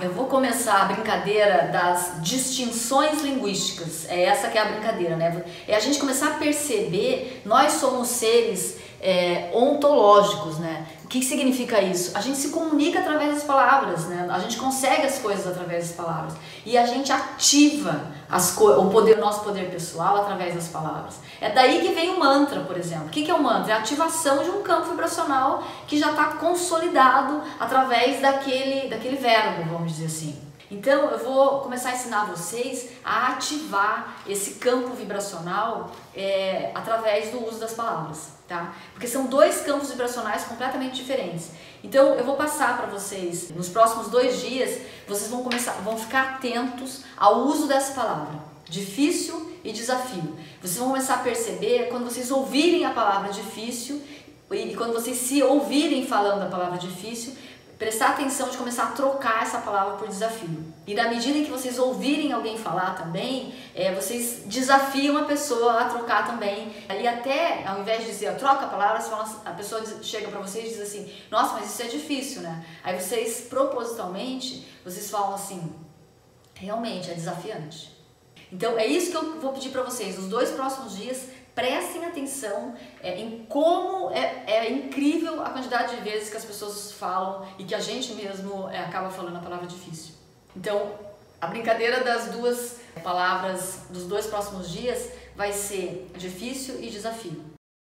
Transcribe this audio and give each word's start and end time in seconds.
Eu 0.00 0.12
vou 0.12 0.26
começar 0.26 0.82
a 0.82 0.84
brincadeira 0.84 1.68
das 1.72 2.22
distinções 2.22 3.20
linguísticas. 3.20 4.06
É 4.08 4.26
essa 4.26 4.46
que 4.48 4.56
é 4.56 4.60
a 4.60 4.66
brincadeira, 4.66 5.16
né? 5.16 5.44
É 5.66 5.74
a 5.74 5.80
gente 5.80 5.98
começar 5.98 6.28
a 6.28 6.38
perceber, 6.38 7.42
nós 7.44 7.72
somos 7.72 8.06
seres 8.06 8.76
é, 9.00 9.50
ontológicos, 9.54 10.58
né? 10.58 10.86
O 11.04 11.08
que 11.08 11.22
significa 11.22 11.80
isso? 11.80 12.16
A 12.16 12.20
gente 12.20 12.36
se 12.36 12.50
comunica 12.50 12.98
através 12.98 13.34
das 13.34 13.44
palavras, 13.44 14.06
né? 14.06 14.28
A 14.30 14.38
gente 14.40 14.58
consegue 14.58 15.06
as 15.06 15.18
coisas 15.18 15.46
através 15.46 15.88
das 15.88 15.96
palavras 15.96 16.34
e 16.66 16.76
a 16.76 16.84
gente 16.84 17.10
ativa 17.10 18.12
as 18.28 18.54
o 18.58 18.90
poder, 18.90 19.16
nosso 19.16 19.40
poder 19.40 19.70
pessoal 19.70 20.16
através 20.18 20.54
das 20.54 20.68
palavras. 20.68 21.14
É 21.40 21.50
daí 21.50 21.80
que 21.80 21.94
vem 21.94 22.10
o 22.10 22.20
mantra, 22.20 22.60
por 22.60 22.76
exemplo. 22.76 23.06
O 23.06 23.10
que 23.10 23.30
é 23.30 23.34
o 23.34 23.42
mantra? 23.42 23.72
É 23.72 23.76
a 23.76 23.78
ativação 23.78 24.42
de 24.42 24.50
um 24.50 24.62
campo 24.62 24.90
vibracional 24.90 25.62
que 25.86 25.98
já 25.98 26.10
está 26.10 26.24
consolidado 26.32 27.40
através 27.58 28.20
daquele, 28.20 28.88
daquele 28.88 29.16
verbo, 29.16 29.70
vamos 29.70 29.92
dizer 29.92 30.06
assim. 30.06 30.47
Então 30.70 31.10
eu 31.10 31.18
vou 31.18 31.60
começar 31.60 31.90
a 31.90 31.94
ensinar 31.94 32.26
vocês 32.26 32.90
a 33.02 33.28
ativar 33.28 34.18
esse 34.26 34.54
campo 34.54 34.90
vibracional 34.90 35.90
é, 36.14 36.70
através 36.74 37.30
do 37.30 37.46
uso 37.46 37.58
das 37.58 37.72
palavras, 37.72 38.32
tá? 38.46 38.74
Porque 38.92 39.06
são 39.06 39.26
dois 39.26 39.62
campos 39.62 39.90
vibracionais 39.90 40.44
completamente 40.44 40.96
diferentes. 40.96 41.50
Então 41.82 42.14
eu 42.14 42.24
vou 42.24 42.36
passar 42.36 42.76
para 42.76 42.86
vocês 42.86 43.50
nos 43.50 43.68
próximos 43.68 44.08
dois 44.08 44.42
dias, 44.42 44.78
vocês 45.06 45.30
vão 45.30 45.42
começar, 45.42 45.72
vão 45.82 45.96
ficar 45.96 46.34
atentos 46.34 47.02
ao 47.16 47.46
uso 47.46 47.66
dessa 47.66 47.94
palavra, 47.94 48.38
difícil 48.68 49.58
e 49.64 49.72
desafio. 49.72 50.36
Vocês 50.60 50.76
vão 50.76 50.88
começar 50.88 51.14
a 51.14 51.18
perceber 51.18 51.88
quando 51.88 52.04
vocês 52.04 52.30
ouvirem 52.30 52.84
a 52.84 52.90
palavra 52.90 53.32
difícil 53.32 54.02
e 54.50 54.74
quando 54.76 54.92
vocês 54.92 55.16
se 55.16 55.42
ouvirem 55.42 56.06
falando 56.06 56.42
a 56.42 56.46
palavra 56.46 56.78
difícil, 56.78 57.34
prestar 57.78 58.10
atenção 58.10 58.48
de 58.48 58.56
começar 58.56 58.84
a 58.84 58.92
trocar 58.92 59.42
essa 59.42 59.58
palavra 59.58 59.96
por 59.96 60.08
desafio. 60.08 60.74
E 60.86 60.94
na 60.94 61.08
medida 61.08 61.38
em 61.38 61.44
que 61.44 61.50
vocês 61.50 61.78
ouvirem 61.78 62.32
alguém 62.32 62.58
falar 62.58 62.96
também, 62.96 63.54
é, 63.74 63.94
vocês 63.94 64.42
desafiam 64.46 65.16
a 65.16 65.24
pessoa 65.24 65.82
a 65.82 65.88
trocar 65.88 66.26
também. 66.26 66.72
E 66.88 67.06
até, 67.06 67.64
ao 67.66 67.80
invés 67.80 68.00
de 68.00 68.06
dizer, 68.06 68.36
troca 68.36 68.64
a 68.64 68.68
palavra, 68.68 69.00
a 69.44 69.52
pessoa 69.52 69.84
chega 70.02 70.28
para 70.28 70.40
vocês 70.40 70.66
e 70.66 70.68
diz 70.70 70.80
assim, 70.80 71.12
nossa, 71.30 71.54
mas 71.54 71.66
isso 71.66 71.82
é 71.82 71.86
difícil, 71.86 72.42
né? 72.42 72.64
Aí 72.82 72.98
vocês, 72.98 73.46
propositalmente, 73.48 74.66
vocês 74.84 75.08
falam 75.08 75.34
assim, 75.34 75.72
realmente 76.54 77.10
é 77.10 77.14
desafiante. 77.14 77.97
Então 78.52 78.78
é 78.78 78.86
isso 78.86 79.10
que 79.10 79.16
eu 79.16 79.40
vou 79.40 79.52
pedir 79.52 79.70
para 79.70 79.82
vocês, 79.82 80.16
nos 80.16 80.28
dois 80.28 80.50
próximos 80.50 80.96
dias, 80.96 81.28
prestem 81.54 82.04
atenção 82.04 82.74
é, 83.02 83.18
em 83.18 83.44
como 83.46 84.10
é, 84.12 84.44
é, 84.46 84.70
incrível 84.70 85.42
a 85.42 85.50
quantidade 85.50 85.96
de 85.96 86.02
vezes 86.02 86.30
que 86.30 86.36
as 86.36 86.44
pessoas 86.44 86.92
falam 86.92 87.46
e 87.58 87.64
que 87.64 87.74
a 87.74 87.80
gente 87.80 88.12
mesmo 88.14 88.68
é, 88.70 88.78
acaba 88.78 89.10
falando 89.10 89.36
a 89.36 89.40
palavra 89.40 89.66
difícil. 89.66 90.14
Então, 90.56 90.92
a 91.40 91.46
brincadeira 91.48 92.02
das 92.04 92.26
duas 92.30 92.76
palavras 93.02 93.86
dos 93.90 94.04
dois 94.04 94.26
próximos 94.26 94.70
dias 94.70 95.10
vai 95.36 95.52
ser 95.52 96.10
difícil 96.16 96.82
e 96.82 96.90
desafio. 96.90 97.57